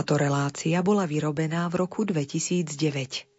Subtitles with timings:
[0.00, 3.29] Táto relácia bola vyrobená v roku 2009.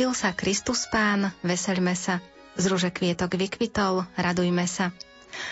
[0.00, 2.24] Narodil sa Kristus Pán, veseľme sa.
[2.56, 4.96] Z rúže kvietok vykvitol, radujme sa.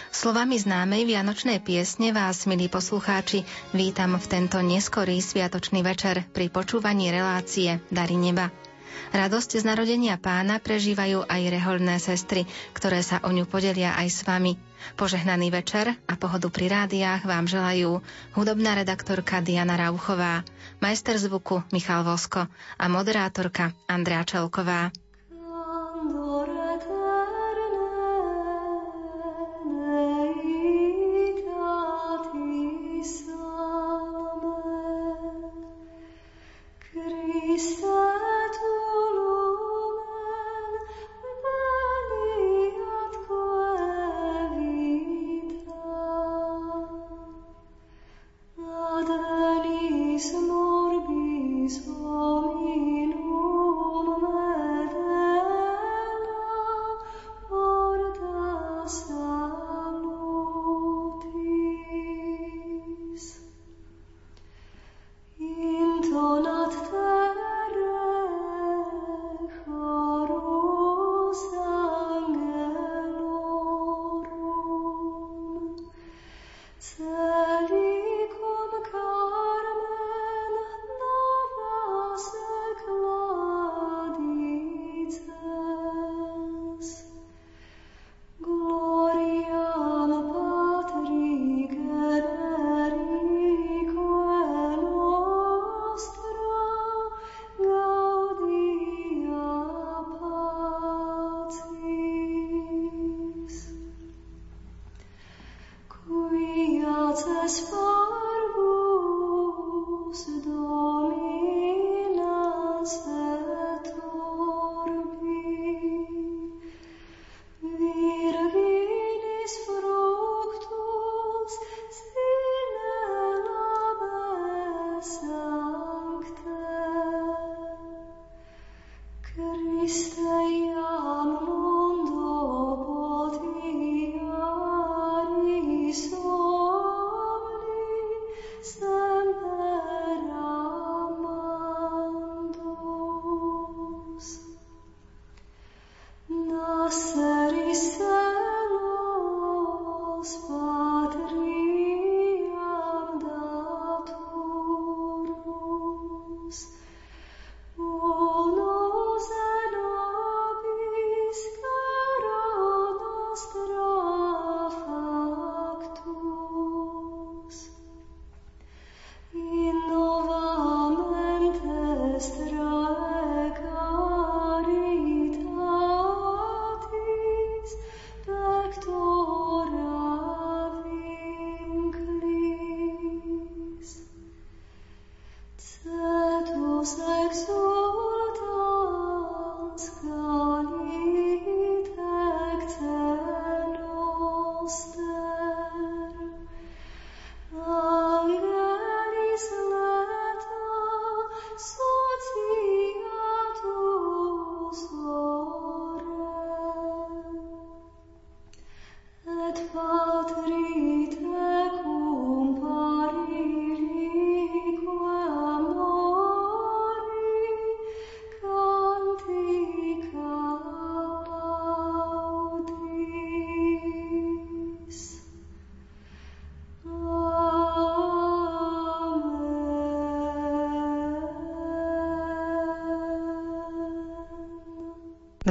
[0.08, 3.44] Slovami známej vianočnej piesne vás, milí poslucháči,
[3.76, 8.48] vítam v tento neskorý sviatočný večer pri počúvaní relácie Dary neba.
[9.10, 12.44] Radosť z narodenia pána prežívajú aj reholné sestry,
[12.76, 14.60] ktoré sa o ňu podelia aj s vami.
[14.94, 17.98] Požehnaný večer a pohodu pri rádiách vám želajú
[18.36, 20.46] hudobná redaktorka Diana Rauchová,
[20.78, 22.46] majster zvuku Michal Vosko
[22.78, 24.94] a moderátorka Andrea Čelková.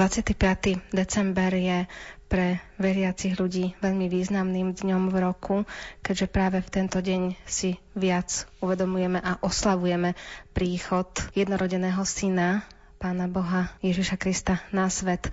[0.08, 0.96] ...25.
[0.96, 1.84] december je
[2.32, 5.56] pre veriacich ľudí veľmi významným dňom v roku,
[6.00, 10.16] keďže práve v tento deň si viac uvedomujeme a oslavujeme
[10.56, 12.64] príchod jednorodeného syna
[13.04, 15.28] Pána Boha Ježiša Krista na svet.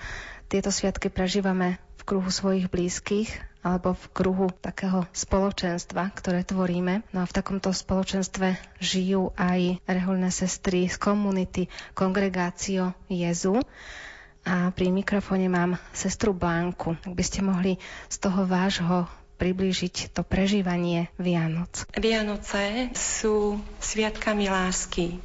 [0.50, 3.30] Tieto sviatky prežívame v kruhu svojich blízkych
[3.62, 7.06] alebo v kruhu takého spoločenstva, ktoré tvoríme.
[7.14, 13.62] No a v takomto spoločenstve žijú aj reholné sestry z komunity Kongregácio Jezu.
[14.54, 16.94] A pri mikrofóne mám sestru Blanku.
[16.94, 17.74] Ak by ste mohli
[18.06, 21.90] z toho vášho priblížiť to prežívanie Vianoc.
[21.98, 25.18] Vianoce sú sviatkami lásky,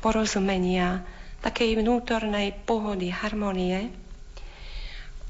[0.00, 1.04] porozumenia,
[1.44, 3.92] takej vnútornej pohody, harmonie.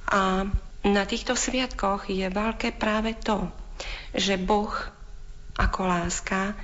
[0.07, 0.47] A
[0.87, 3.51] na týchto sviatkoch je veľké práve to,
[4.15, 4.71] že Boh
[5.59, 6.55] ako láska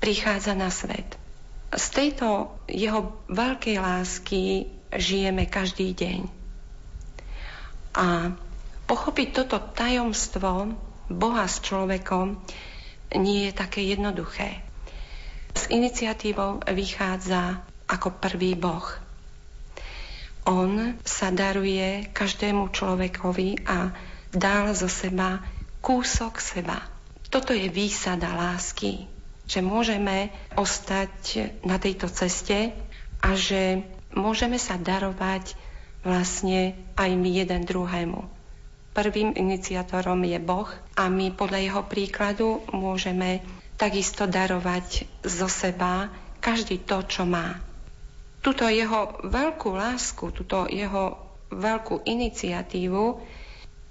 [0.00, 1.20] prichádza na svet.
[1.68, 6.20] Z tejto jeho veľkej lásky žijeme každý deň.
[7.98, 8.32] A
[8.86, 10.72] pochopiť toto tajomstvo
[11.08, 12.38] Boha s človekom
[13.16, 14.60] nie je také jednoduché.
[15.56, 18.86] S iniciatívou vychádza ako prvý Boh–
[20.48, 23.92] on sa daruje každému človekovi a
[24.32, 25.44] dal zo seba
[25.84, 26.80] kúsok seba.
[27.28, 29.04] Toto je výsada lásky,
[29.44, 32.72] že môžeme ostať na tejto ceste
[33.20, 33.84] a že
[34.14, 35.56] môžeme sa darovať
[36.04, 38.20] vlastne aj my jeden druhému.
[38.96, 43.44] Prvým iniciátorom je Boh a my podľa jeho príkladu môžeme
[43.78, 46.10] takisto darovať zo seba
[46.42, 47.68] každý to, čo má
[48.38, 51.18] túto jeho veľkú lásku, túto jeho
[51.50, 53.04] veľkú iniciatívu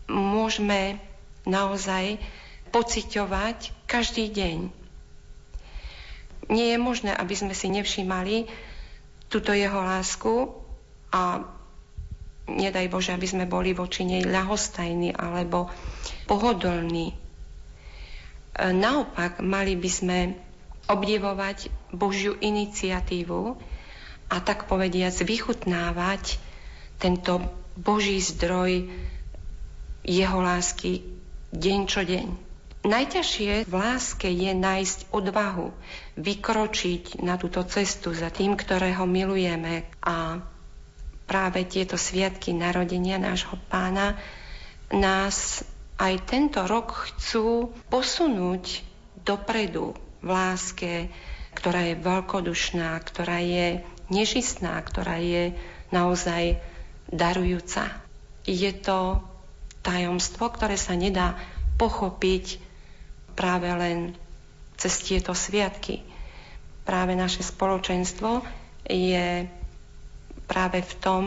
[0.08, 1.02] môžeme
[1.44, 2.20] naozaj
[2.72, 4.58] pociťovať každý deň.
[6.48, 8.48] Nie je možné, aby sme si nevšímali
[9.28, 10.52] túto jeho lásku
[11.12, 11.44] a
[12.48, 15.68] nedaj Bože, aby sme boli voči nej ľahostajní alebo
[16.28, 17.12] pohodlní.
[18.58, 20.18] Naopak, mali by sme
[20.88, 23.60] obdivovať Božiu iniciatívu,
[24.28, 26.40] a tak povediac vychutnávať
[27.00, 27.40] tento
[27.80, 28.92] Boží zdroj
[30.04, 31.04] jeho lásky
[31.56, 32.47] deň čo deň.
[32.86, 35.74] Najťažšie v láske je nájsť odvahu,
[36.16, 40.40] vykročiť na túto cestu za tým, ktorého milujeme a
[41.28, 44.16] práve tieto sviatky narodenia nášho pána
[44.94, 45.66] nás
[45.98, 48.86] aj tento rok chcú posunúť
[49.26, 50.94] dopredu v láske,
[51.58, 55.58] ktorá je veľkodušná, ktorá je nežistná, ktorá je
[55.92, 56.62] naozaj
[57.12, 57.92] darujúca.
[58.48, 59.20] Je to
[59.84, 61.36] tajomstvo, ktoré sa nedá
[61.76, 62.67] pochopiť
[63.38, 64.18] práve len
[64.74, 66.02] cez tieto sviatky.
[66.82, 68.42] Práve naše spoločenstvo
[68.90, 69.46] je
[70.50, 71.24] práve v tom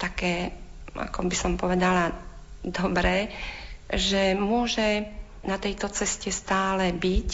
[0.00, 0.56] také,
[0.96, 2.16] ako by som povedala,
[2.64, 3.28] dobré,
[3.90, 5.04] že môže
[5.44, 7.30] na tejto ceste stále byť,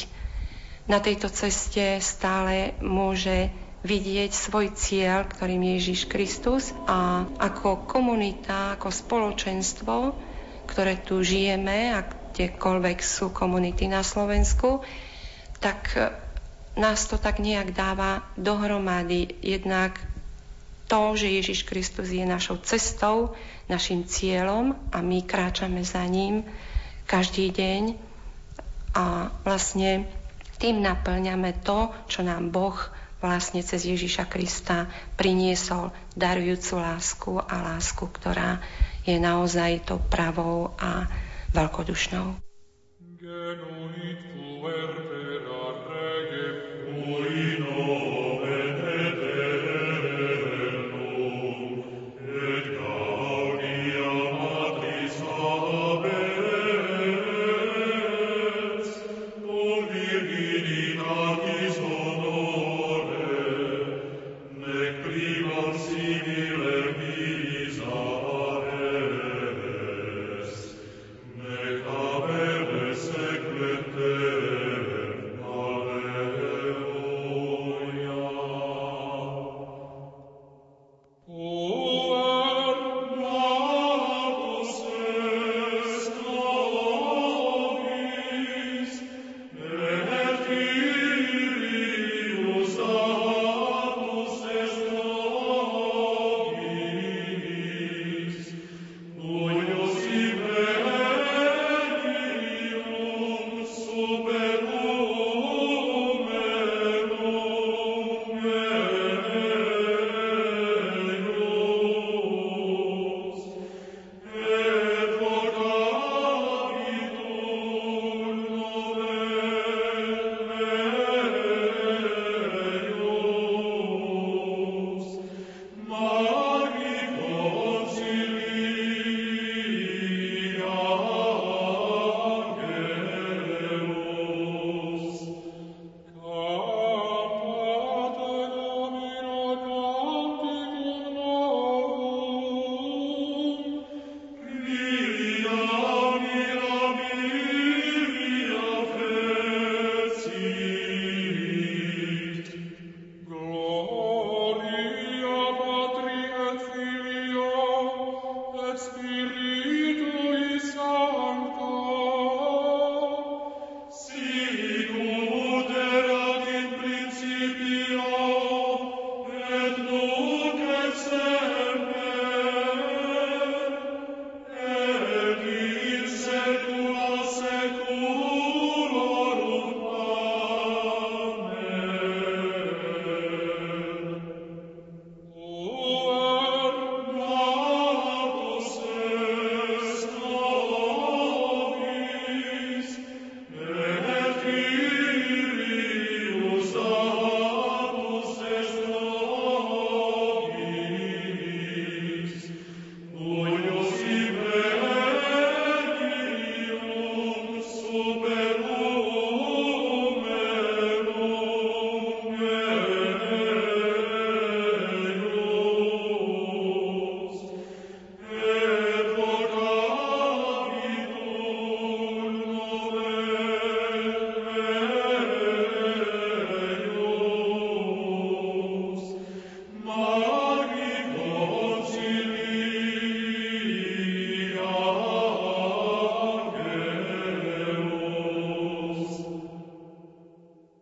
[0.86, 3.50] na tejto ceste stále môže
[3.82, 10.14] vidieť svoj cieľ, ktorým je Ježiš Kristus a ako komunita, ako spoločenstvo,
[10.66, 12.02] ktoré tu žijeme a
[12.36, 14.84] kdekoľvek sú komunity na Slovensku,
[15.56, 16.12] tak e,
[16.76, 19.40] nás to tak nejak dáva dohromady.
[19.40, 19.96] Jednak
[20.84, 23.32] to, že Ježiš Kristus je našou cestou,
[23.72, 26.44] našim cieľom a my kráčame za ním
[27.08, 27.82] každý deň
[28.92, 30.04] a vlastne
[30.60, 32.76] tým naplňame to, čo nám Boh
[33.24, 34.86] vlastne cez Ježiša Krista
[35.16, 38.60] priniesol darujúcu lásku a lásku, ktorá
[39.08, 41.08] je naozaj to pravou a
[41.56, 42.26] veľkodušnou.
[43.16, 44.22] Genuit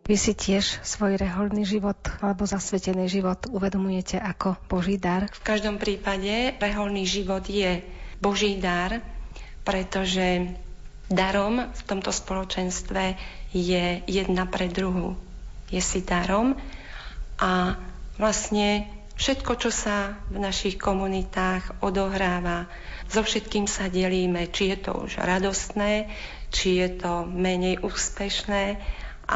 [0.05, 5.25] Vy si tiež svoj reholný život alebo zasvetený život uvedomujete ako Boží dar?
[5.33, 7.81] V každom prípade reholný život je
[8.21, 9.01] Boží dar,
[9.65, 10.53] pretože
[11.09, 13.17] darom v tomto spoločenstve
[13.49, 15.17] je jedna pre druhú.
[15.73, 16.53] Je si darom
[17.41, 17.73] a
[18.21, 18.85] vlastne
[19.17, 22.69] všetko, čo sa v našich komunitách odohráva,
[23.09, 26.13] so všetkým sa delíme, či je to už radostné,
[26.53, 28.77] či je to menej úspešné,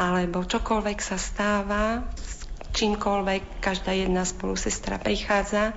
[0.00, 2.08] alebo čokoľvek sa stáva,
[2.72, 5.76] čímkoľvek každá jedna spolusestra prichádza,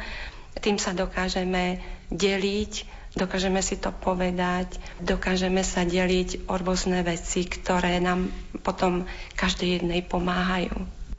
[0.64, 2.88] tým sa dokážeme deliť,
[3.20, 8.32] dokážeme si to povedať, dokážeme sa deliť o rôzne veci, ktoré nám
[8.64, 9.04] potom
[9.36, 10.72] každej jednej pomáhajú.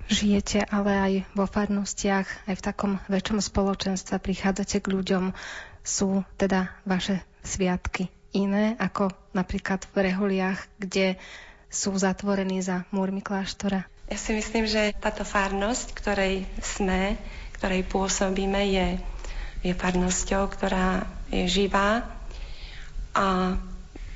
[0.08, 5.24] Žijete ale aj vo farnostiach, aj v takom väčšom spoločenstve, prichádzate k ľuďom.
[5.84, 11.20] Sú teda vaše sviatky iné ako napríklad v Reholiach, kde
[11.74, 13.82] sú zatvorení za múrmi kláštora?
[14.06, 17.18] Ja si myslím, že táto farnosť, ktorej sme,
[17.58, 18.88] ktorej pôsobíme, je,
[19.66, 21.02] je farnosťou, ktorá
[21.34, 22.06] je živá
[23.10, 23.58] a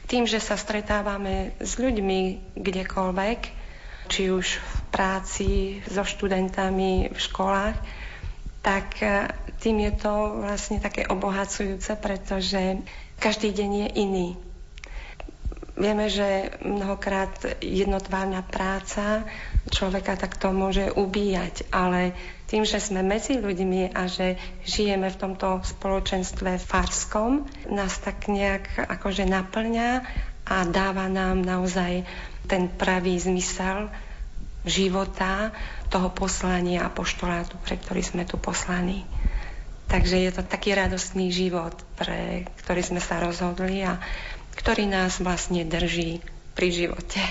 [0.09, 3.41] tým, že sa stretávame s ľuďmi kdekoľvek,
[4.09, 5.51] či už v práci,
[5.85, 7.77] so študentami, v školách,
[8.65, 9.29] tak e,
[9.61, 12.81] tým je to vlastne také obohacujúce, pretože
[13.21, 14.29] každý deň je iný.
[15.79, 19.23] Vieme, že mnohokrát jednotvárna práca
[19.71, 22.19] človeka takto môže ubíjať, ale
[22.51, 24.35] tým, že sme medzi ľuďmi a že
[24.67, 29.91] žijeme v tomto spoločenstve farskom, nás tak nejak akože naplňa
[30.51, 32.03] a dáva nám naozaj
[32.51, 33.87] ten pravý zmysel
[34.67, 35.55] života,
[35.89, 39.09] toho poslania a poštolátu, pre ktorý sme tu poslaní.
[39.89, 43.97] Takže je to taký radostný život, pre ktorý sme sa rozhodli a
[44.59, 46.19] ktorý nás vlastne drží
[46.59, 47.23] pri živote.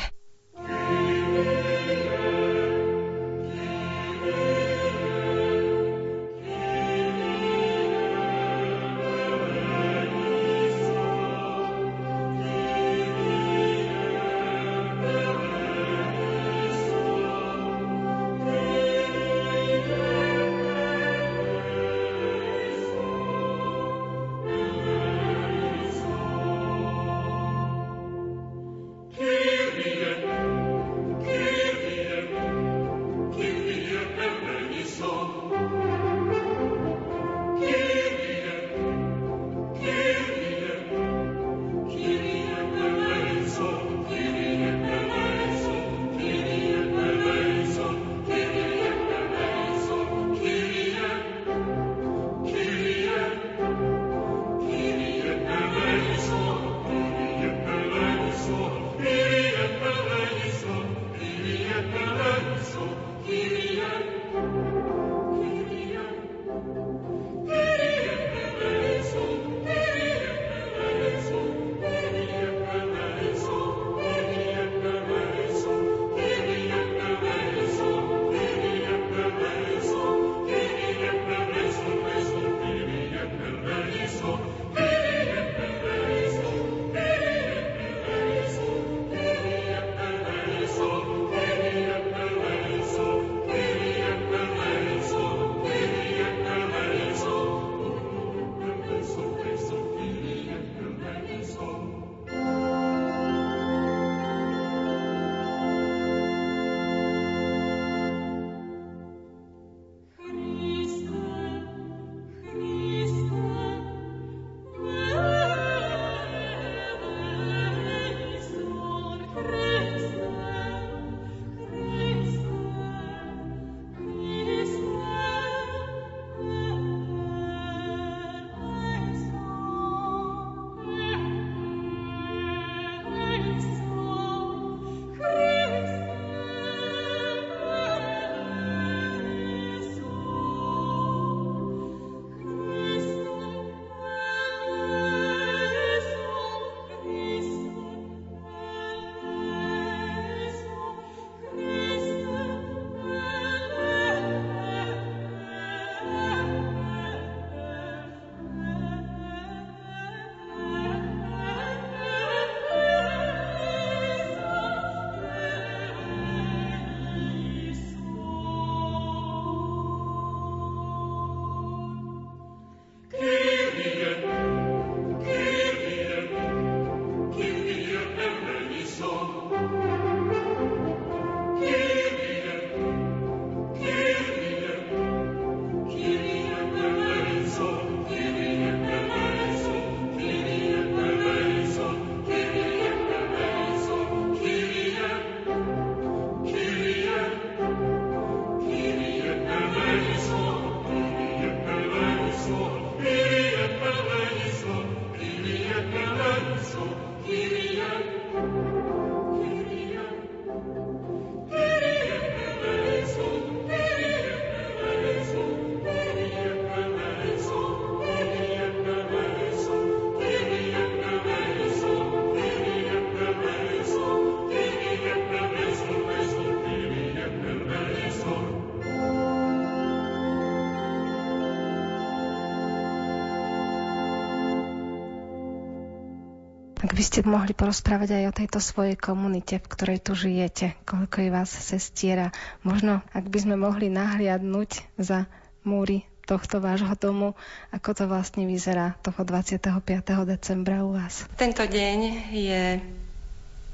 [237.18, 241.50] Ste mohli porozprávať aj o tejto svojej komunite, v ktorej tu žijete, koľko je vás
[241.50, 242.30] sestiera,
[242.62, 245.26] možno ak by sme mohli nahliadnúť za
[245.66, 247.34] múry tohto vášho domu,
[247.74, 249.82] ako to vlastne vyzerá toho 25.
[250.30, 251.26] decembra u vás.
[251.42, 252.86] Tento deň je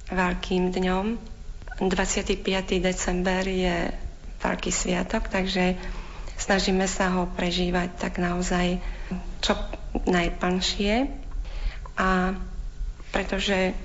[0.08, 1.06] veľkým dňom.
[1.84, 2.47] 25.
[2.79, 3.91] december je
[4.39, 5.75] veľký sviatok, takže
[6.39, 8.79] snažíme sa ho prežívať tak naozaj
[9.43, 9.60] čo
[10.08, 11.12] najplnšie.
[11.99, 12.39] A
[13.13, 13.78] pretože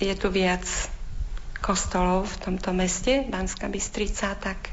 [0.00, 0.64] je tu viac
[1.60, 4.72] kostolov v tomto meste, Banská Bystrica, tak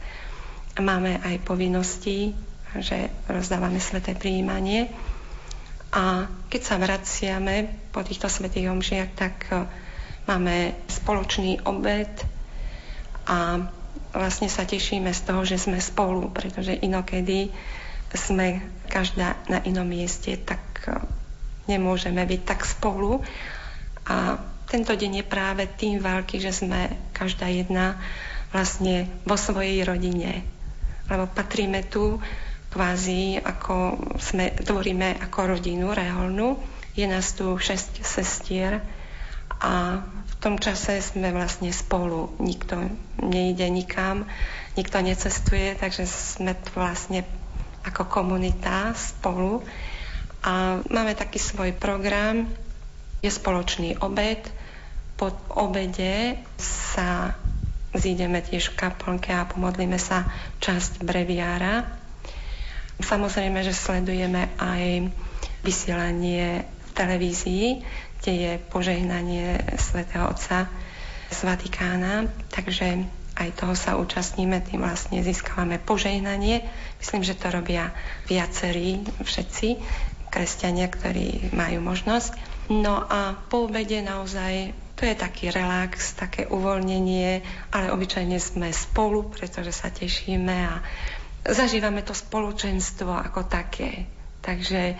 [0.79, 2.31] máme aj povinnosti,
[2.79, 4.87] že rozdávame sveté príjmanie.
[5.91, 9.67] A keď sa vraciame po týchto svetých omžiach, tak e,
[10.23, 12.07] máme spoločný obed
[13.27, 13.67] a
[14.15, 17.51] vlastne sa tešíme z toho, že sme spolu, pretože inokedy
[18.15, 20.95] sme každá na inom mieste, tak e,
[21.77, 23.23] nemôžeme byť tak spolu.
[24.07, 24.35] A
[24.67, 27.99] tento deň je práve tým veľký, že sme každá jedna
[28.51, 30.43] vlastne vo svojej rodine.
[31.07, 32.19] Lebo patríme tu
[32.71, 36.55] kvázi, ako sme, tvoríme ako rodinu reholnú.
[36.95, 38.79] Je nás tu šesť sestier
[39.59, 42.31] a v tom čase sme vlastne spolu.
[42.39, 42.79] Nikto
[43.19, 44.27] nejde nikam,
[44.79, 47.27] nikto necestuje, takže sme tu vlastne
[47.83, 49.63] ako komunita spolu.
[50.41, 52.49] A máme taký svoj program,
[53.21, 54.41] je spoločný obed.
[55.15, 57.37] Po obede sa
[57.93, 60.25] zídeme tiež v kaplnke a pomodlíme sa
[60.57, 61.85] časť breviára.
[63.01, 65.09] Samozrejme, že sledujeme aj
[65.61, 67.65] vysielanie v televízii,
[68.21, 70.69] kde je požehnanie svätého Otca
[71.29, 73.05] z Vatikána, takže
[73.37, 76.61] aj toho sa účastníme, tým vlastne získavame požehnanie.
[77.01, 77.89] Myslím, že to robia
[78.29, 79.67] viacerí, všetci,
[80.31, 82.33] kresťania, ktorí majú možnosť.
[82.71, 87.41] No a po obede naozaj to je taký relax, také uvoľnenie,
[87.73, 90.79] ale obyčajne sme spolu, pretože sa tešíme a
[91.43, 94.05] zažívame to spoločenstvo ako také.
[94.41, 94.97] Takže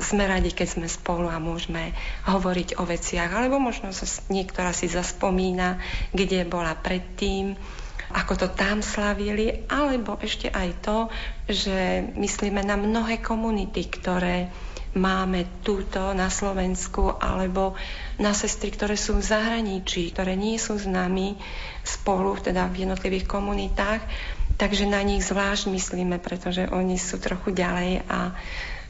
[0.00, 1.96] sme radi, keď sme spolu a môžeme
[2.28, 5.80] hovoriť o veciach, alebo možno sa niektorá si zaspomína,
[6.12, 7.56] kde bola predtým,
[8.12, 10.98] ako to tam slavili, alebo ešte aj to,
[11.48, 14.52] že myslíme na mnohé komunity, ktoré
[14.92, 17.72] máme túto na Slovensku alebo
[18.20, 21.40] na sestry, ktoré sú v zahraničí, ktoré nie sú s nami
[21.80, 24.04] spolu, teda v jednotlivých komunitách,
[24.60, 28.36] takže na nich zvlášť myslíme, pretože oni sú trochu ďalej a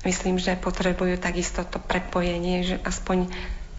[0.02, 3.30] myslím, že potrebujú takisto to prepojenie, že aspoň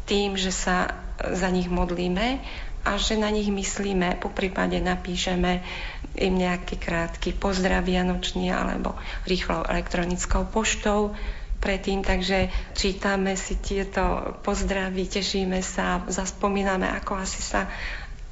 [0.08, 2.40] tým, že sa za nich modlíme
[2.84, 5.64] a že na nich myslíme, po prípade napíšeme
[6.20, 11.16] im nejaký krátky pozdrav vianočný alebo rýchlou elektronickou poštou
[11.63, 17.71] predtým, takže čítame si tieto pozdravy, tešíme sa, zaspomíname, ako asi sa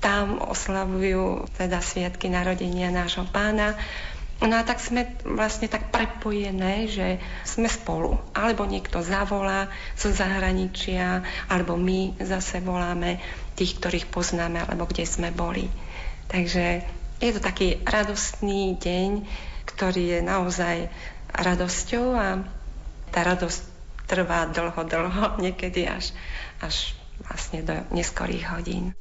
[0.04, 3.80] tam oslavujú teda sviatky narodenia nášho pána.
[4.42, 8.18] No a tak sme vlastne tak prepojené, že sme spolu.
[8.34, 13.22] Alebo niekto zavolá zo zahraničia, alebo my zase voláme
[13.54, 15.70] tých, ktorých poznáme, alebo kde sme boli.
[16.26, 16.82] Takže
[17.22, 19.10] je to taký radostný deň,
[19.70, 20.90] ktorý je naozaj
[21.38, 22.28] radosťou a
[23.12, 23.62] tá radosť
[24.08, 26.16] trvá dlho, dlho, niekedy až,
[26.64, 26.96] až
[27.28, 28.96] vlastne do neskorých hodín.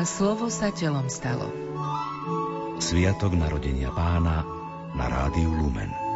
[0.00, 1.52] A slovo sa telom stalo.
[2.80, 4.48] Sviatok narodenia pána
[4.96, 6.09] na rádiu Lumen.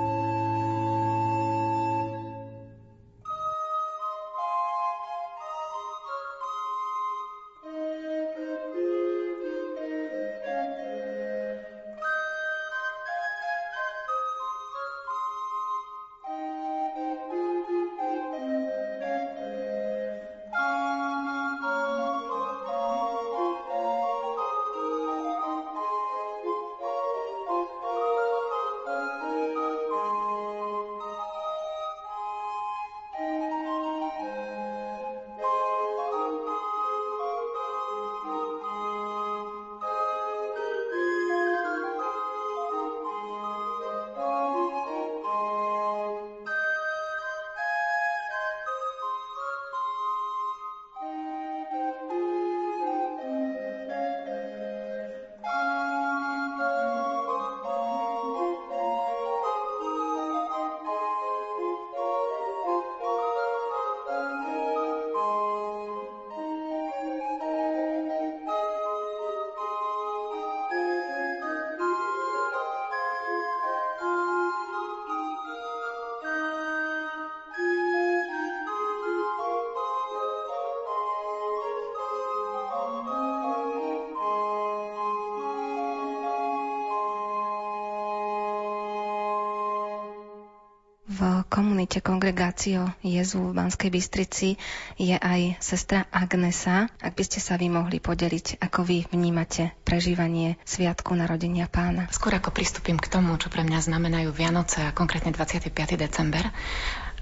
[91.15, 94.59] V komunite Kongregácio Jezu v Banskej Bystrici
[94.99, 96.91] je aj sestra Agnesa.
[96.99, 102.11] Ak by ste sa vy mohli podeliť, ako vy vnímate prežívanie Sviatku narodenia pána.
[102.11, 105.71] Skôr ako pristúpim k tomu, čo pre mňa znamenajú Vianoce a konkrétne 25.
[105.95, 106.51] december,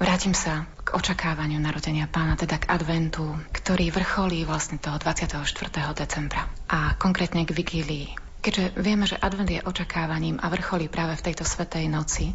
[0.01, 5.47] Vrátim sa k očakávaniu narodenia pána, teda k adventu, ktorý vrcholí vlastne toho 24.
[5.95, 8.32] decembra a konkrétne k vigílii.
[8.43, 12.35] Keďže vieme, že advent je očakávaním a vrcholí práve v tejto svetej noci,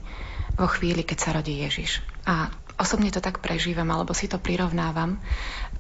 [0.58, 2.02] vo chvíli, keď sa rodí Ježiš.
[2.24, 5.22] A osobne to tak prežívam, alebo si to prirovnávam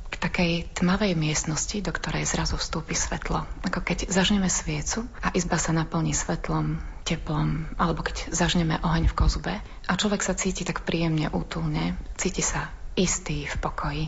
[0.07, 3.43] k takej tmavej miestnosti, do ktorej zrazu vstúpi svetlo.
[3.65, 9.17] Ako keď zažneme sviecu a izba sa naplní svetlom, teplom, alebo keď zažneme oheň v
[9.17, 14.03] kozube a človek sa cíti tak príjemne, útulne, cíti sa istý v pokoji.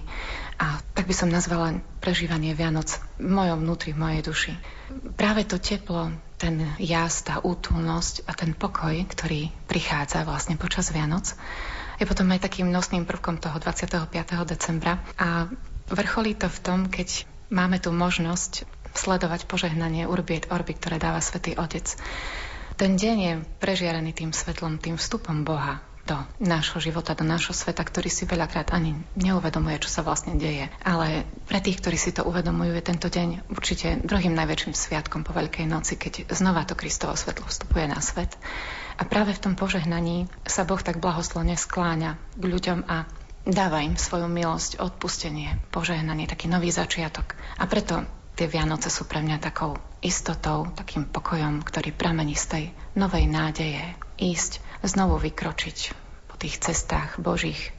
[0.59, 4.53] A tak by som nazvala prežívanie Vianoc v mojom vnútri, v mojej duši.
[5.15, 11.31] Práve to teplo, ten jas, tá útulnosť a ten pokoj, ktorý prichádza vlastne počas Vianoc,
[11.99, 14.11] je potom aj takým nosným prvkom toho 25.
[14.43, 14.99] decembra.
[15.15, 15.47] A
[15.87, 21.23] vrcholí to v tom, keď máme tu možnosť sledovať požehnanie Urbi et Orbi, ktoré dáva
[21.23, 21.87] Svetý Otec.
[22.75, 27.85] Ten deň je prežiarený tým svetlom, tým vstupom Boha do nášho života, do nášho sveta,
[27.85, 30.73] ktorý si veľakrát ani neuvedomuje, čo sa vlastne deje.
[30.81, 35.37] Ale pre tých, ktorí si to uvedomujú, je tento deň určite druhým najväčším sviatkom po
[35.37, 38.33] Veľkej noci, keď znova to Kristovo svetlo vstupuje na svet.
[38.97, 43.05] A práve v tom požehnaní sa Boh tak blahoslovne skláňa k ľuďom a
[43.45, 47.37] dáva im svoju milosť, odpustenie, požehnanie, taký nový začiatok.
[47.61, 48.03] A preto
[48.35, 52.63] tie Vianoce sú pre mňa takou istotou, takým pokojom, ktorý pramení z tej
[52.95, 53.83] novej nádeje
[54.19, 55.77] ísť znovu vykročiť
[56.31, 57.71] po tých cestách Božích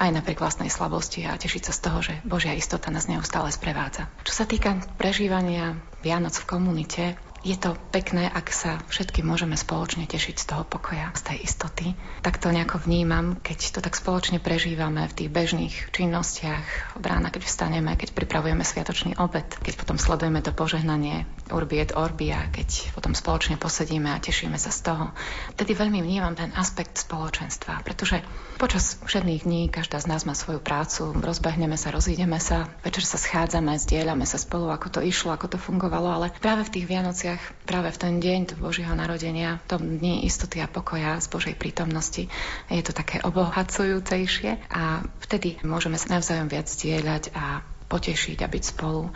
[0.00, 4.08] aj napriek vlastnej slabosti a tešiť sa z toho, že Božia istota nás neustále sprevádza.
[4.24, 7.04] Čo sa týka prežívania Vianoc v komunite,
[7.40, 11.86] je to pekné, ak sa všetky môžeme spoločne tešiť z toho pokoja, z tej istoty.
[12.20, 17.32] Tak to nejako vnímam, keď to tak spoločne prežívame v tých bežných činnostiach od rána,
[17.32, 22.44] keď vstaneme, keď pripravujeme sviatočný obed, keď potom sledujeme to požehnanie Urbi et Orbi a
[22.52, 25.16] keď potom spoločne posedíme a tešíme sa z toho.
[25.56, 28.20] Tedy veľmi vnímam ten aspekt spoločenstva, pretože
[28.60, 33.16] počas všetných dní každá z nás má svoju prácu, rozbehneme sa, rozídeme sa, večer sa
[33.16, 37.29] schádzame, zdieľame sa spolu, ako to išlo, ako to fungovalo, ale práve v tých Vianociach
[37.30, 41.54] veciach práve v ten deň Božieho narodenia, v tom dni istoty a pokoja z Božej
[41.54, 42.26] prítomnosti
[42.66, 48.62] je to také obohacujúcejšie a vtedy môžeme sa navzájom viac zdieľať a potešiť a byť
[48.66, 49.14] spolu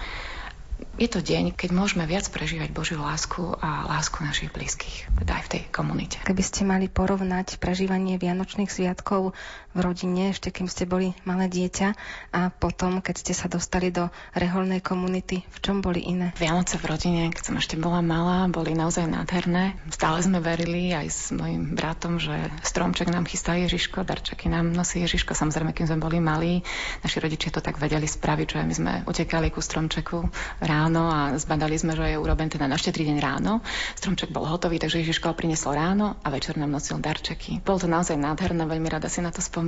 [0.95, 5.45] je to deň, keď môžeme viac prežívať Božiu lásku a lásku našich blízkych, teda aj
[5.47, 6.19] v tej komunite.
[6.23, 9.35] Keby ste mali porovnať prežívanie Vianočných sviatkov
[9.75, 11.89] v rodine, ešte kým ste boli malé dieťa
[12.31, 14.07] a potom, keď ste sa dostali do
[14.39, 16.31] reholnej komunity, v čom boli iné?
[16.39, 19.75] Vianoce v rodine, keď som ešte bola malá, boli naozaj nádherné.
[19.91, 22.33] Stále sme verili aj s mojim bratom, že
[22.63, 25.35] stromček nám chystá Ježiško, darčeky nám nosí Ježiško.
[25.35, 26.63] Samozrejme, keď sme boli malí,
[27.03, 30.31] naši rodičia to tak vedeli spraviť, že my sme utekali ku stromčeku
[30.63, 33.59] ráno a zbadali sme, že je uroben teda na štedrý deň ráno.
[33.99, 37.59] Stromček bol hotový, takže Ježiško ho priniesol ráno a večer nám nosil darčeky.
[37.67, 39.64] Bolo to naozaj nádherné, veľmi rada si na to spomínam.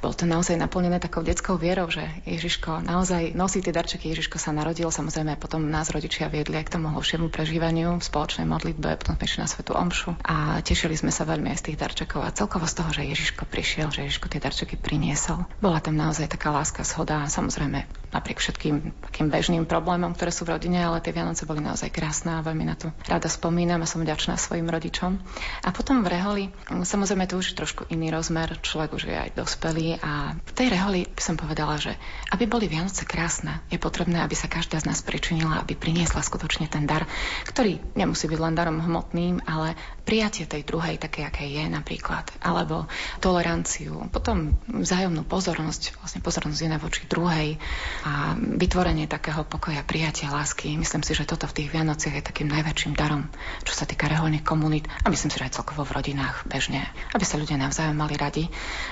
[0.00, 4.08] Bolo to naozaj naplnené takou detskou vierou, že Ježiško naozaj nosí tie darčeky.
[4.14, 8.46] Ježiško sa narodil, samozrejme potom nás rodičia viedli aj k tomu hlbšiemu prežívaniu v spoločnej
[8.48, 12.22] modlitbe, potom sme na Svetu Omšu a tešili sme sa veľmi aj z tých darčekov
[12.22, 15.44] a celkovo z toho, že Ježiško prišiel, že Ježiško tie darčeky priniesol.
[15.58, 20.46] Bola tam naozaj taká láska, schoda a samozrejme napriek všetkým takým bežným problémom ktoré sú
[20.46, 23.90] v rodine, ale tie Vianoce boli naozaj krásne a veľmi na to rada spomínam a
[23.90, 25.18] som vďačná svojim rodičom.
[25.66, 29.30] A potom v reholi, samozrejme to už je trošku iný rozmer, človek už je aj
[29.34, 31.98] dospelý a v tej reholi by som povedala, že
[32.30, 36.70] aby boli Vianoce krásne, je potrebné, aby sa každá z nás pričinila, aby priniesla skutočne
[36.70, 37.04] ten dar,
[37.50, 39.74] ktorý nemusí byť len darom hmotným, ale
[40.06, 42.86] prijatie tej druhej, také, aké je napríklad, alebo
[43.18, 47.56] toleranciu, potom vzájomnú pozornosť, vlastne pozornosť jedna voči druhej
[48.04, 50.76] a vytvorenie takého pokoja prijatia, lásky.
[50.76, 53.32] Myslím si, že toto v tých Vianociach je takým najväčším darom,
[53.64, 56.84] čo sa týka reholných komunít a myslím si, že aj celkovo v rodinách bežne,
[57.16, 58.44] aby sa ľudia navzájom mali radi.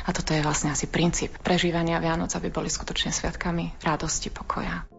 [0.08, 4.91] A toto je vlastne asi princíp prežívania Vianoc, aby boli skutočne sviatkami radosti, pokoja.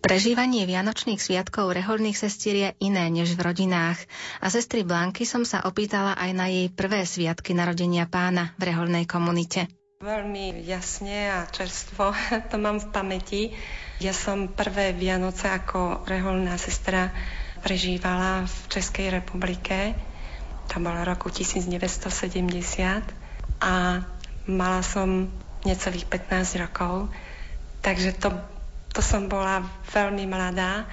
[0.00, 4.00] Prežívanie vianočných sviatkov reholných sestier je iné než v rodinách
[4.40, 9.04] a sestry Blanky som sa opýtala aj na jej prvé sviatky narodenia pána v reholnej
[9.04, 9.68] komunite.
[10.00, 12.16] Veľmi jasne a čerstvo
[12.50, 13.42] to mám v pamäti.
[14.00, 17.12] Ja som prvé Vianoce ako reholná sestra
[17.60, 19.92] prežívala v Českej republike.
[20.72, 22.08] To bolo roku 1970
[23.60, 24.00] a
[24.48, 25.28] mala som
[25.68, 27.12] necelých 15 rokov.
[27.84, 28.32] Takže to
[28.90, 29.62] to som bola
[29.94, 30.86] veľmi mladá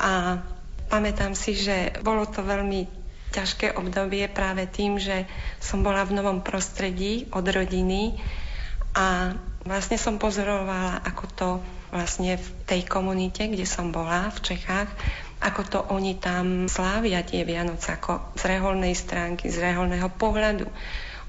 [0.00, 0.40] a
[0.88, 2.88] pamätám si, že bolo to veľmi
[3.30, 5.28] ťažké obdobie práve tým, že
[5.62, 8.18] som bola v novom prostredí od rodiny
[8.96, 11.48] a vlastne som pozorovala, ako to
[11.94, 14.90] vlastne v tej komunite, kde som bola v Čechách,
[15.40, 20.66] ako to oni tam slávia tie Vianoce, ako z reholnej stránky, z reholného pohľadu.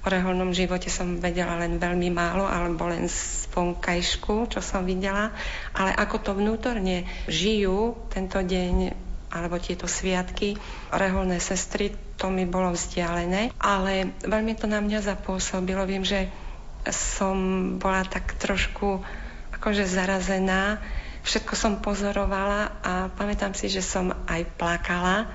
[0.01, 5.29] O reholnom živote som vedela len veľmi málo, alebo len z vonkajšku, čo som videla,
[5.77, 8.97] ale ako to vnútorne žijú tento deň
[9.31, 10.59] alebo tieto sviatky,
[10.91, 15.87] reholné sestry, to mi bolo vzdialené, ale veľmi to na mňa zapôsobilo.
[15.87, 16.27] Viem, že
[16.91, 17.37] som
[17.79, 18.99] bola tak trošku
[19.55, 20.83] akože zarazená,
[21.23, 25.31] všetko som pozorovala a pamätám si, že som aj plakala,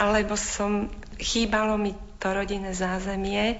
[0.00, 0.88] alebo som,
[1.20, 3.56] chýbalo mi to rodinné zázemie.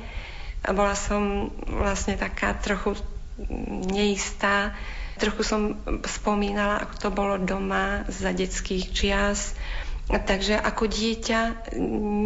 [0.60, 2.94] A bola som vlastne taká trochu
[3.88, 4.76] neistá.
[5.16, 5.60] Trochu som
[6.04, 9.56] spomínala, ako to bolo doma za detských čias.
[10.10, 11.72] Takže ako dieťa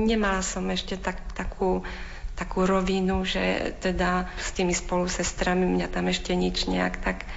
[0.08, 1.86] nemala som ešte tak, takú,
[2.34, 7.28] takú rovinu, že teda s tými spolusestrami mňa tam ešte nič nejak tak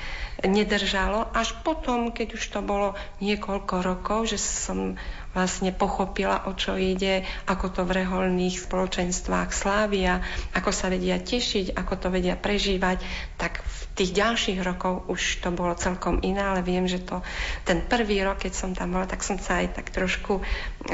[0.46, 1.28] nedržalo.
[1.34, 4.96] Až potom, keď už to bolo niekoľko rokov, že som
[5.38, 10.26] vlastne pochopila, o čo ide, ako to v reholných spoločenstvách slávia,
[10.58, 13.06] ako sa vedia tešiť, ako to vedia prežívať,
[13.38, 17.22] tak v tých ďalších rokov už to bolo celkom iné, ale viem, že to
[17.70, 20.42] ten prvý rok, keď som tam bola, tak som sa aj tak trošku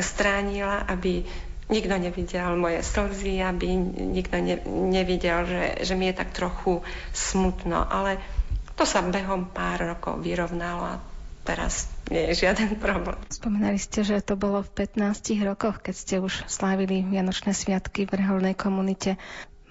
[0.03, 1.23] stránila, aby
[1.71, 3.71] nikto nevidel moje slzy, aby
[4.11, 4.59] nikto ne,
[4.91, 6.83] nevidel, že, že mi je tak trochu
[7.15, 7.87] smutno.
[7.87, 8.19] Ale
[8.75, 11.01] to sa behom pár rokov vyrovnalo a
[11.47, 13.19] teraz nie je žiaden problém.
[13.31, 18.19] Spomínali ste, že to bolo v 15 rokoch, keď ste už slávili Vianočné sviatky v
[18.19, 19.15] reholnej komunite.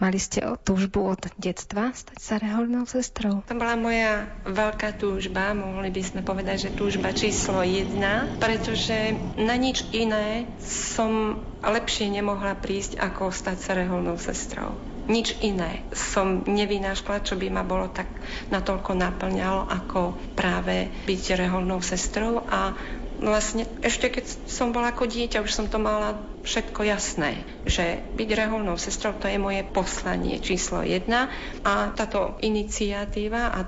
[0.03, 3.47] Mali ste o túžbu od detstva stať sa reholnou sestrou?
[3.47, 9.55] To bola moja veľká túžba, mohli by sme povedať, že túžba číslo jedna, pretože na
[9.55, 14.75] nič iné som lepšie nemohla prísť, ako stať sa reholnou sestrou
[15.11, 15.83] nič iné.
[15.91, 18.07] Som nevynášla, čo by ma bolo tak
[18.55, 22.43] natoľko naplňalo, ako práve byť reholnou sestrou.
[22.47, 22.77] A
[23.23, 28.29] vlastne ešte keď som bola ako dieťa, už som to mala všetko jasné, že byť
[28.35, 31.31] reholnou sestrou to je moje poslanie číslo jedna.
[31.63, 33.61] A táto iniciatíva a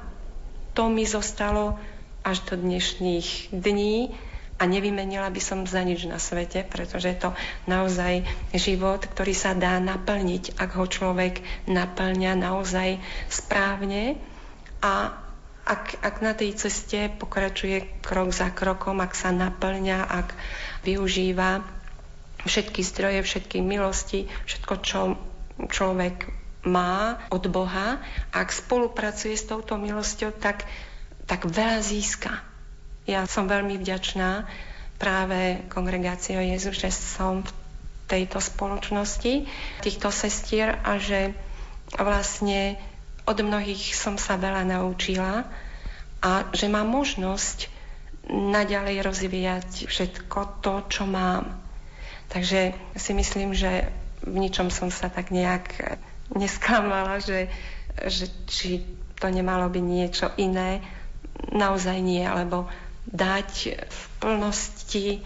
[0.75, 1.79] to mi zostalo
[2.27, 4.11] až do dnešných dní,
[4.55, 7.31] a nevymenila by som za nič na svete, pretože je to
[7.67, 8.23] naozaj
[8.55, 14.15] život, ktorý sa dá naplniť, ak ho človek naplňa naozaj správne.
[14.79, 15.11] A
[15.65, 20.29] ak, ak na tej ceste pokračuje krok za krokom, ak sa naplňa, ak
[20.87, 21.65] využíva
[22.47, 25.01] všetky zdroje, všetky milosti, všetko, čo
[25.67, 26.31] človek
[26.63, 27.99] má od Boha,
[28.31, 30.63] ak spolupracuje s touto milosťou, tak,
[31.27, 32.54] tak veľa získa
[33.05, 34.49] ja som veľmi vďačná
[34.97, 37.51] práve kongregácii Jezu, že som v
[38.09, 39.49] tejto spoločnosti,
[39.81, 41.33] týchto sestier a že
[41.97, 42.81] vlastne
[43.25, 45.49] od mnohých som sa veľa naučila
[46.25, 47.73] a že mám možnosť
[48.29, 51.61] naďalej rozvíjať všetko to, čo mám.
[52.33, 53.93] Takže si myslím, že
[54.25, 56.01] v ničom som sa tak nejak
[56.33, 57.53] nesklamala, že,
[58.09, 58.81] že či
[59.21, 60.81] to nemalo byť niečo iné.
[61.53, 62.65] Naozaj nie, lebo
[63.15, 63.51] dať
[63.87, 65.23] v plnosti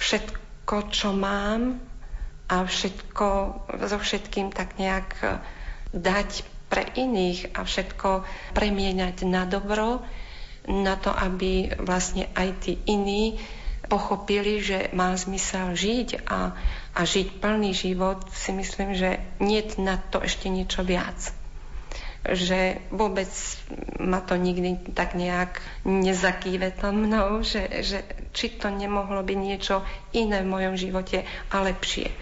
[0.00, 1.76] všetko, čo mám
[2.48, 3.26] a všetko
[3.84, 5.38] so všetkým tak nejak
[5.92, 6.30] dať
[6.72, 8.24] pre iných a všetko
[8.56, 10.00] premieňať na dobro,
[10.64, 13.36] na to, aby vlastne aj tí iní
[13.90, 16.54] pochopili, že má zmysel žiť a,
[16.94, 21.39] a žiť plný život, si myslím, že nie na to ešte niečo viac
[22.20, 23.32] že vôbec
[23.96, 25.56] ma to nikdy tak nejak
[26.76, 28.04] to mnou, že, že
[28.36, 29.80] či to nemohlo byť niečo
[30.12, 32.12] iné v mojom živote a lepšie.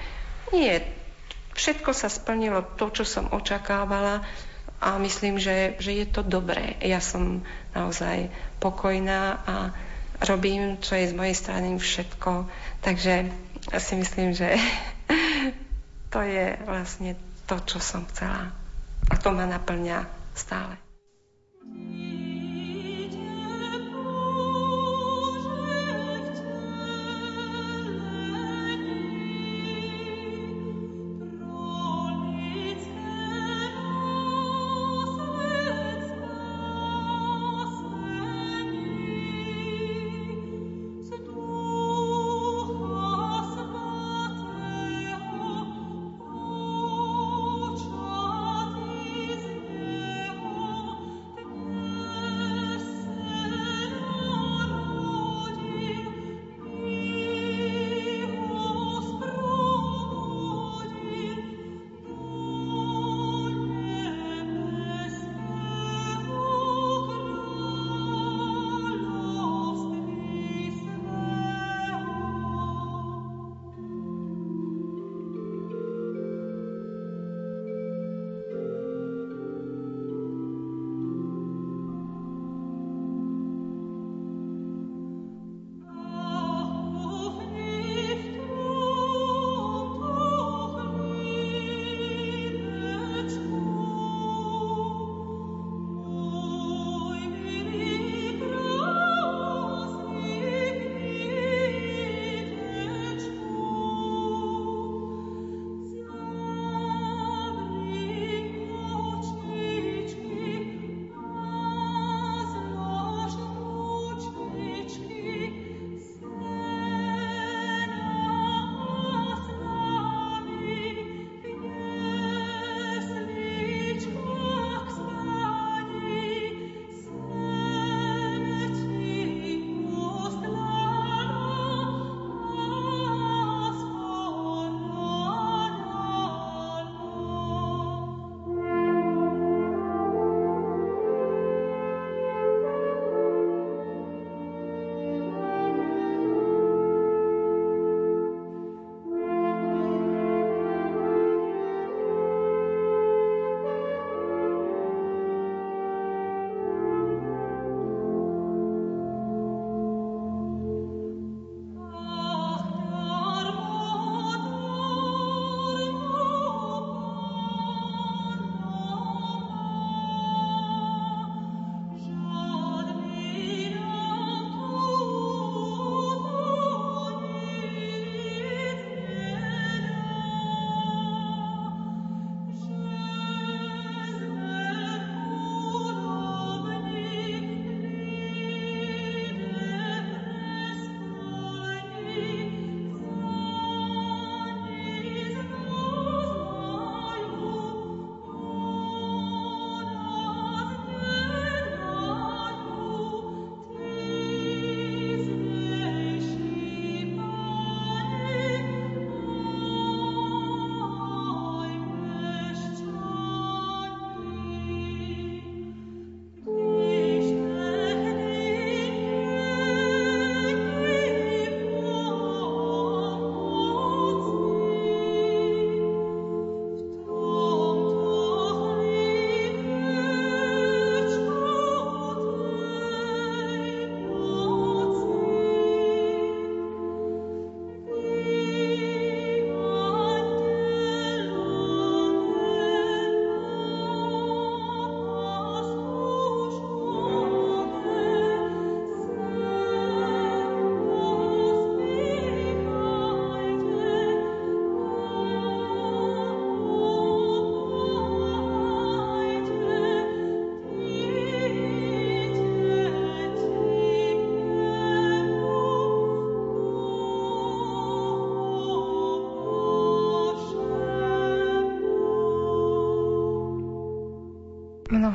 [0.54, 0.86] Nie,
[1.58, 4.22] všetko sa splnilo to, čo som očakávala
[4.78, 6.78] a myslím, že, že je to dobré.
[6.78, 7.42] Ja som
[7.74, 8.30] naozaj
[8.62, 9.54] pokojná a
[10.22, 12.46] robím, čo je z mojej strany všetko.
[12.86, 13.14] Takže
[13.74, 14.54] ja si myslím, že
[16.14, 17.18] to je vlastne
[17.50, 18.54] to, čo som chcela.
[19.08, 20.04] A to ma naplňa
[20.36, 20.76] stále.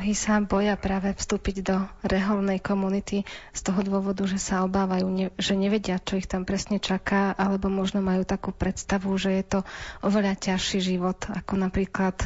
[0.04, 3.24] Mnohí sa boja práve vstúpiť do reholnej komunity
[3.56, 7.72] z toho dôvodu, že sa obávajú, ne, že nevedia, čo ich tam presne čaká, alebo
[7.72, 9.60] možno majú takú predstavu, že je to
[10.04, 12.20] oveľa ťažší život, ako napríklad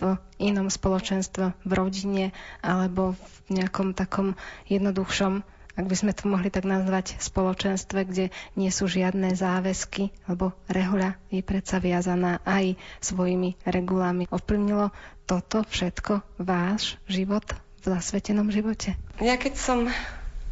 [0.00, 2.32] v inom spoločenstve, v rodine
[2.64, 4.32] alebo v nejakom takom
[4.72, 5.44] jednoduchšom
[5.80, 11.16] ak by sme to mohli tak nazvať, spoločenstve, kde nie sú žiadne záväzky, lebo rehoľa
[11.32, 14.28] je predsa viazaná aj svojimi regulami.
[14.28, 14.92] Ovplyvnilo
[15.24, 17.48] toto všetko váš život
[17.80, 19.00] v zasvetenom živote?
[19.24, 19.88] Ja keď som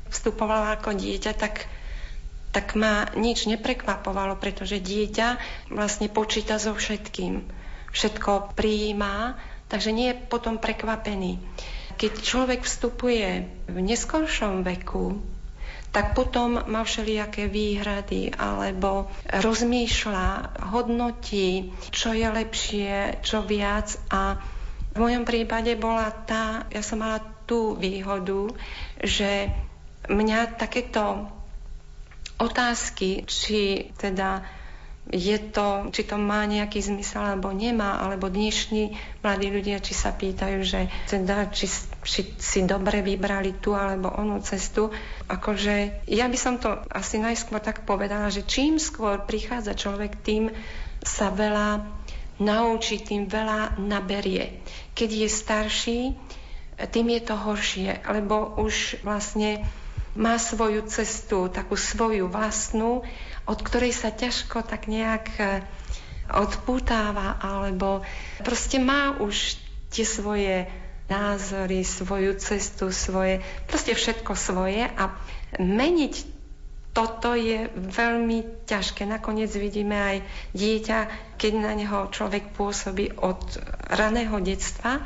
[0.09, 1.69] vstupovala ako dieťa, tak
[2.49, 5.37] tak ma nič neprekvapovalo, pretože dieťa
[5.69, 7.45] vlastne počíta so všetkým.
[7.93, 9.37] Všetko prijíma,
[9.69, 11.37] takže nie je potom prekvapený.
[11.99, 15.19] Keď človek vstupuje v neskoršom veku,
[15.91, 23.99] tak potom má všelijaké výhrady alebo rozmýšľa, hodnotí, čo je lepšie, čo viac.
[24.13, 24.39] A
[24.95, 27.19] v mojom prípade bola tá, ja som mala
[27.49, 28.53] tú výhodu,
[29.01, 29.49] že
[30.07, 31.27] mňa takéto
[32.39, 34.45] otázky, či teda
[35.09, 38.93] je to, či to má nejaký zmysel alebo nemá, alebo dnešní
[39.25, 41.65] mladí ľudia, či sa pýtajú, že teda, či,
[42.05, 44.93] či si dobre vybrali tú alebo onú cestu.
[45.33, 50.53] Akože ja by som to asi najskôr tak povedala, že čím skôr prichádza človek, tým
[51.01, 51.89] sa veľa
[52.45, 54.61] naučí, tým veľa naberie.
[54.93, 56.01] Keď je starší,
[56.93, 59.67] tým je to horšie, lebo už vlastne
[60.19, 63.07] má svoju cestu, takú svoju vlastnú,
[63.49, 65.45] od ktorej sa ťažko tak nejak e,
[66.29, 68.05] odpútáva, alebo
[68.45, 69.57] proste má už
[69.89, 70.69] tie svoje
[71.09, 75.17] názory, svoju cestu, svoje, proste všetko svoje a
[75.57, 76.39] meniť
[76.93, 79.07] toto je veľmi ťažké.
[79.07, 80.17] Nakoniec vidíme aj
[80.53, 80.99] dieťa,
[81.39, 83.39] keď na neho človek pôsobí od
[83.89, 85.01] raného detstva,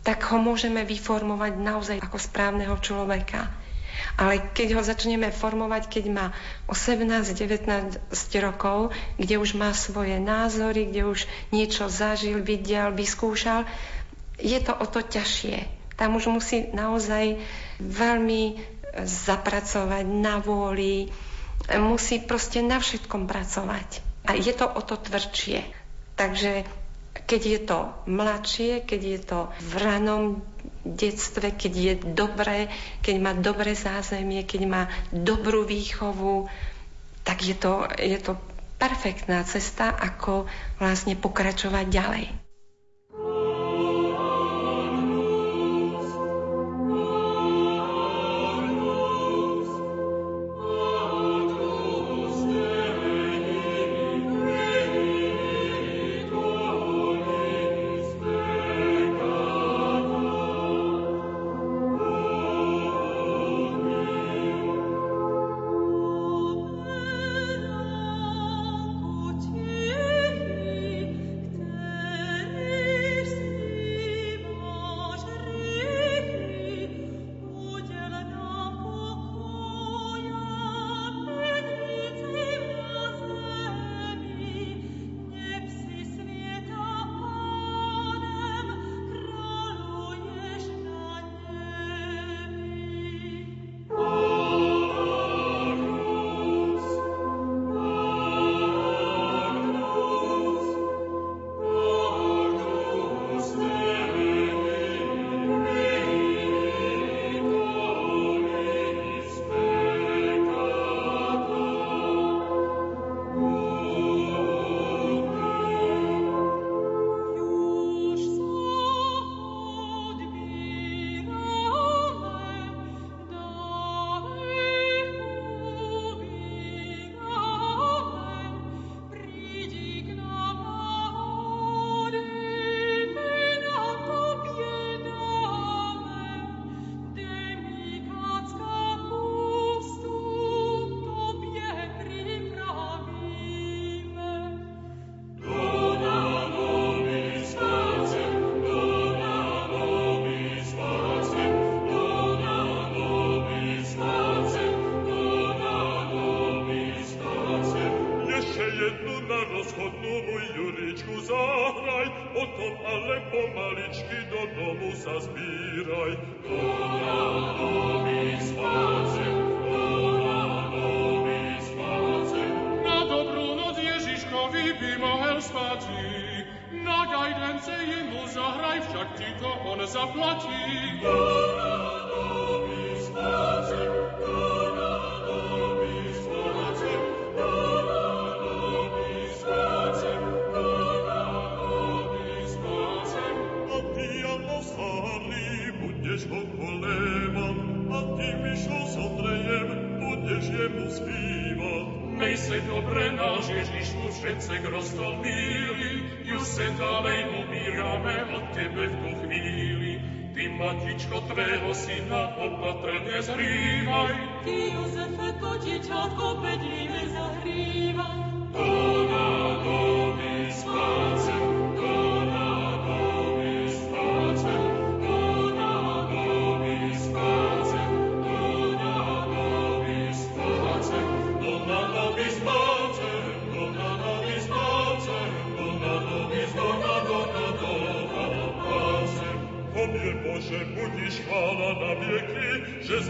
[0.00, 3.52] tak ho môžeme vyformovať naozaj ako správneho človeka.
[4.16, 6.26] Ale keď ho začneme formovať, keď má
[6.68, 8.00] 18-19
[8.40, 13.64] rokov, kde už má svoje názory, kde už niečo zažil, videl, vyskúšal,
[14.36, 15.64] je to o to ťažšie.
[15.96, 17.40] Tam už musí naozaj
[17.80, 18.60] veľmi
[19.04, 21.08] zapracovať na vôli,
[21.76, 24.04] musí proste na všetkom pracovať.
[24.28, 25.64] A je to o to tvrdšie.
[26.16, 26.64] Takže
[27.24, 27.78] keď je to
[28.08, 30.24] mladšie, keď je to v ranom
[30.94, 32.70] detstve, keď je dobré,
[33.02, 36.46] keď má dobré zázemie, keď má dobrú výchovu,
[37.26, 38.38] tak je to, je to
[38.78, 40.46] perfektná cesta, ako
[40.78, 42.45] vlastne pokračovať ďalej.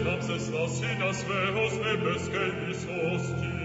[0.07, 3.56] Znam se Syna svého z nebeskej vysosti.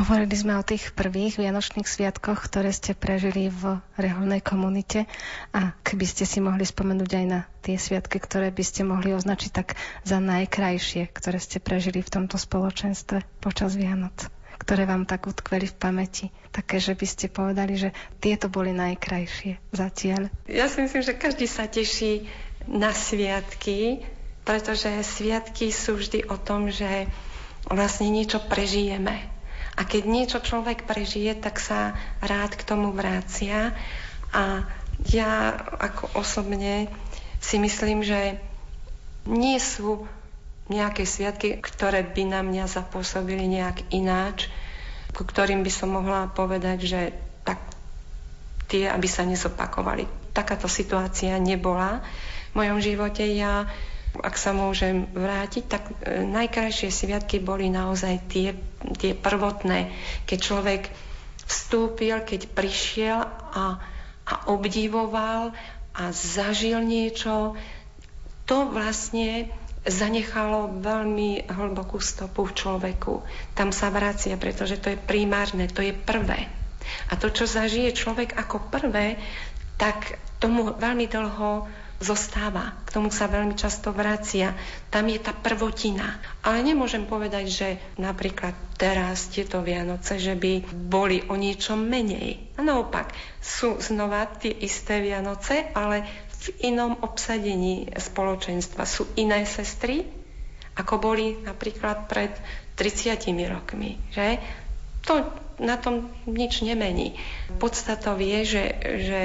[0.00, 5.04] Hovorili sme o tých prvých vianočných sviatkoch, ktoré ste prežili v reholnej komunite
[5.52, 9.50] a keby ste si mohli spomenúť aj na tie sviatky, ktoré by ste mohli označiť
[9.52, 14.16] tak za najkrajšie, ktoré ste prežili v tomto spoločenstve počas Vianoc
[14.60, 16.26] ktoré vám tak utkveli v pamäti.
[16.52, 20.28] Také, že by ste povedali, že tieto boli najkrajšie zatiaľ.
[20.52, 22.28] Ja si myslím, že každý sa teší
[22.68, 24.04] na sviatky,
[24.44, 27.08] pretože sviatky sú vždy o tom, že
[27.72, 29.39] vlastne niečo prežijeme
[29.80, 33.72] a keď niečo človek prežije, tak sa rád k tomu vrácia.
[34.28, 34.68] A
[35.08, 36.92] ja ako osobne
[37.40, 38.36] si myslím, že
[39.24, 40.04] nie sú
[40.68, 44.52] nejaké sviatky, ktoré by na mňa zapôsobili nejak ináč,
[45.16, 47.00] ku ktorým by som mohla povedať, že
[47.48, 47.56] tak
[48.68, 50.04] tie, aby sa nezopakovali.
[50.36, 52.04] Takáto situácia nebola
[52.52, 53.24] v mojom živote.
[53.32, 53.64] Ja
[54.18, 58.58] ak sa môžem vrátiť, tak e, najkrajšie sviatky boli naozaj tie,
[58.98, 59.94] tie prvotné,
[60.26, 60.82] keď človek
[61.46, 63.22] vstúpil, keď prišiel
[63.54, 63.78] a,
[64.26, 65.54] a obdivoval
[65.94, 67.54] a zažil niečo.
[68.50, 69.50] To vlastne
[69.86, 73.22] zanechalo veľmi hlbokú stopu v človeku.
[73.56, 76.50] Tam sa vracia, pretože to je primárne, to je prvé.
[77.08, 79.16] A to, čo zažije človek ako prvé,
[79.80, 81.64] tak tomu veľmi dlho
[82.00, 82.80] zostáva.
[82.88, 84.56] K tomu sa veľmi často vracia.
[84.88, 86.16] Tam je tá prvotina.
[86.40, 87.68] Ale nemôžem povedať, že
[88.00, 92.56] napríklad teraz tieto Vianoce, že by boli o niečo menej.
[92.56, 93.12] A naopak,
[93.44, 96.08] sú znova tie isté Vianoce, ale
[96.48, 98.88] v inom obsadení spoločenstva.
[98.88, 100.08] Sú iné sestry,
[100.80, 102.32] ako boli napríklad pred
[102.80, 104.00] 30 rokmi.
[104.16, 104.40] Že?
[105.04, 105.28] To
[105.60, 107.20] na tom nič nemení.
[107.60, 108.64] Podstatou je, že,
[109.04, 109.20] že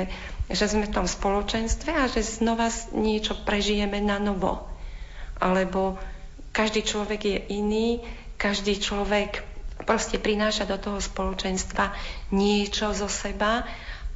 [0.50, 4.70] že sme v tom spoločenstve a že znova niečo prežijeme na novo.
[5.42, 5.98] Alebo
[6.54, 8.00] každý človek je iný,
[8.38, 9.42] každý človek
[9.84, 11.92] proste prináša do toho spoločenstva
[12.32, 13.68] niečo zo seba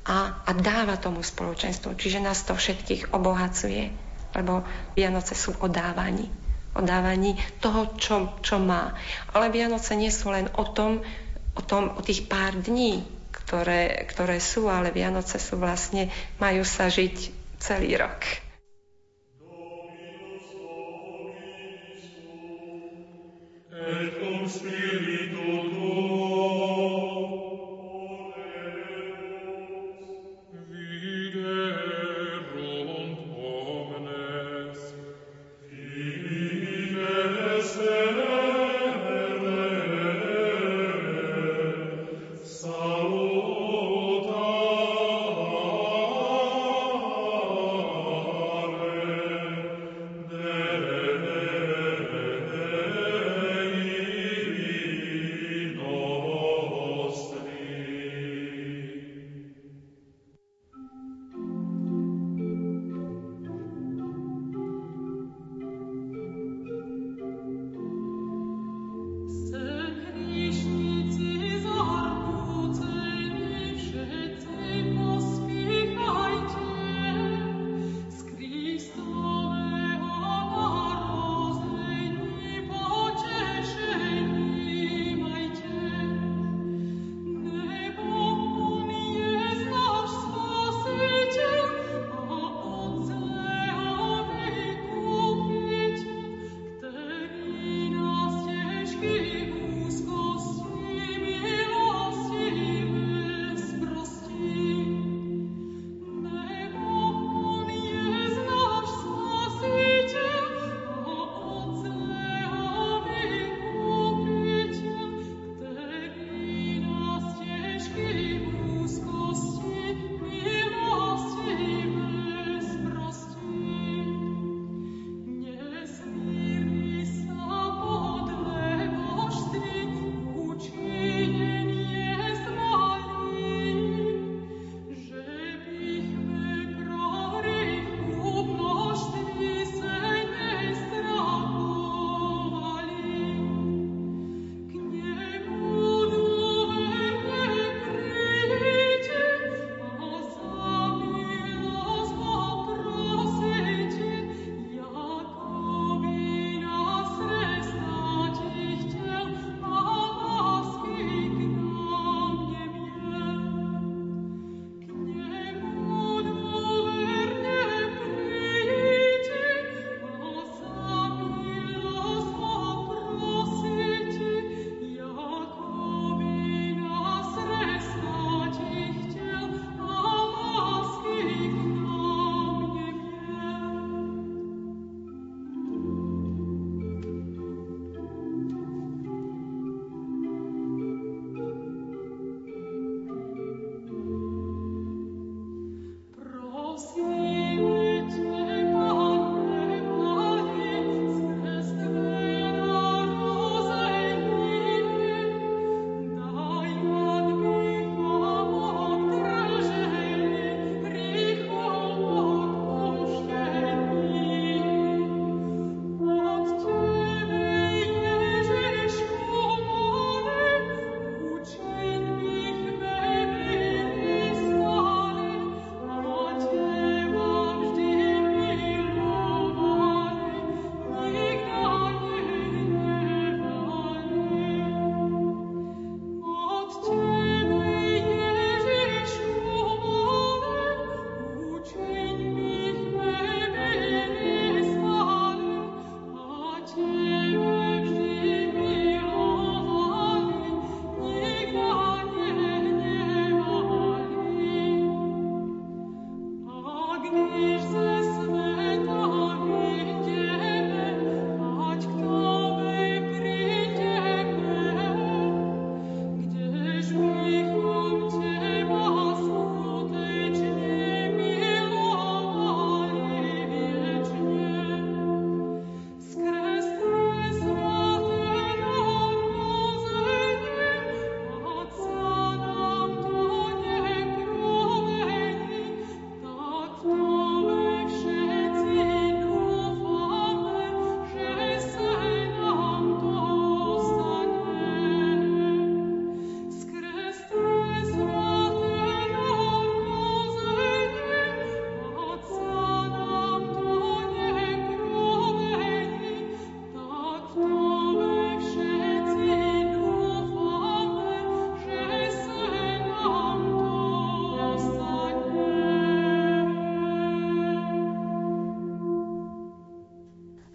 [0.07, 0.17] a,
[0.47, 1.99] a dáva tomu spoločenstvu.
[1.99, 3.91] Čiže nás to všetkých obohacuje,
[4.37, 4.63] lebo
[4.95, 6.31] Vianoce sú o dávaní.
[6.77, 8.95] O dávaní toho, čo, čo má.
[9.33, 11.01] Ale Vianoce nie sú len o tom,
[11.57, 13.03] o, tom, o tých pár dní,
[13.49, 18.21] ktoré, ktoré sú, ale Vianoce sú vlastne, majú sa žiť celý rok.
[23.89, 25.49] Et cum spiritu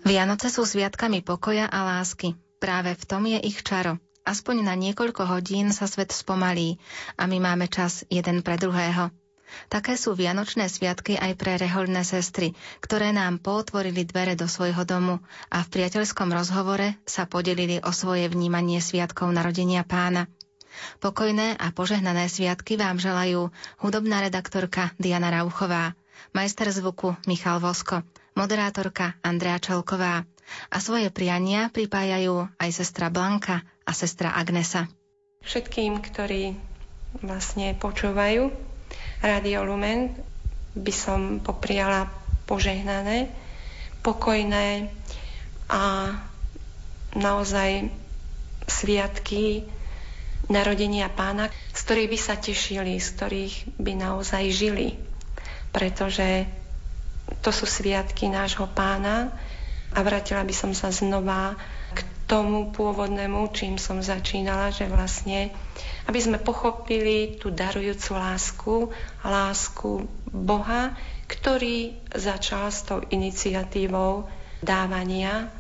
[0.05, 2.37] Vianoce sú sviatkami pokoja a lásky.
[2.61, 3.97] Práve v tom je ich čaro.
[4.29, 6.77] Aspoň na niekoľko hodín sa svet spomalí
[7.17, 9.09] a my máme čas jeden pre druhého.
[9.73, 12.53] Také sú Vianočné sviatky aj pre rehoľné sestry,
[12.85, 18.29] ktoré nám pootvorili dvere do svojho domu a v priateľskom rozhovore sa podelili o svoje
[18.29, 20.29] vnímanie sviatkov narodenia pána.
[21.01, 23.49] Pokojné a požehnané sviatky vám želajú
[23.81, 25.97] hudobná redaktorka Diana Rauchová,
[26.37, 28.05] majster zvuku Michal Vosko
[28.35, 30.27] moderátorka Andrea Čelková.
[30.69, 34.91] A svoje priania pripájajú aj sestra Blanka a sestra Agnesa.
[35.41, 36.53] Všetkým, ktorí
[37.25, 38.53] vlastne počúvajú
[39.25, 40.13] Radio Lumen,
[40.75, 42.11] by som popriala
[42.45, 43.31] požehnané,
[44.05, 44.91] pokojné
[45.71, 46.13] a
[47.17, 47.89] naozaj
[48.69, 49.65] sviatky
[50.51, 54.99] narodenia pána, z ktorých by sa tešili, z ktorých by naozaj žili.
[55.73, 56.45] Pretože
[57.41, 59.33] to sú sviatky nášho pána
[59.95, 61.55] a vrátila by som sa znova
[61.95, 65.53] k tomu pôvodnému, čím som začínala, že vlastne,
[66.09, 68.75] aby sme pochopili tú darujúcu lásku,
[69.23, 70.97] lásku Boha,
[71.29, 74.27] ktorý začal s tou iniciatívou
[74.65, 75.53] dávania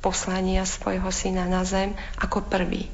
[0.00, 2.88] poslania svojho syna na zem ako prvý.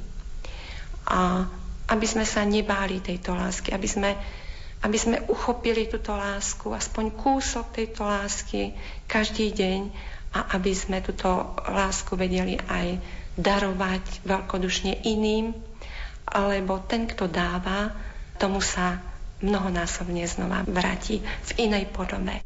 [1.07, 1.47] A
[1.87, 4.11] aby sme sa nebáli tejto lásky, aby sme
[4.87, 8.71] aby sme uchopili túto lásku, aspoň kúsok tejto lásky
[9.03, 9.91] každý deň
[10.31, 11.27] a aby sme túto
[11.67, 12.95] lásku vedeli aj
[13.35, 15.51] darovať veľkodušne iným,
[16.23, 17.91] alebo ten, kto dáva,
[18.39, 19.03] tomu sa
[19.43, 22.39] mnohonásobne znova vráti v inej podobe.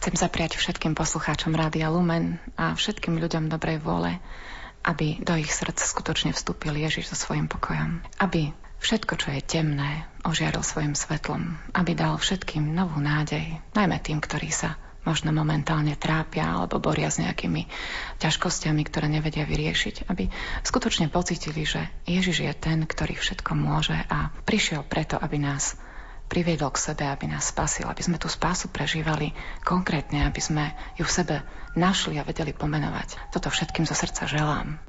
[0.00, 4.20] Chcem zapriať všetkým poslucháčom Rádia Lumen a všetkým ľuďom dobrej vôle,
[4.84, 8.04] aby do ich srdc skutočne vstúpil Ježiš so svojím pokojom.
[8.20, 8.52] Aby
[8.84, 14.48] všetko, čo je temné, ožiaril svojim svetlom, aby dal všetkým novú nádej, najmä tým, ktorí
[14.48, 17.68] sa možno momentálne trápia alebo boria s nejakými
[18.24, 20.32] ťažkosťami, ktoré nevedia vyriešiť, aby
[20.64, 25.76] skutočne pocitili, že Ježiš je ten, ktorý všetko môže a prišiel preto, aby nás
[26.24, 31.04] priviedol k sebe, aby nás spasil, aby sme tú spásu prežívali konkrétne, aby sme ju
[31.04, 31.36] v sebe
[31.76, 33.28] našli a vedeli pomenovať.
[33.28, 34.80] Toto všetkým zo srdca želám.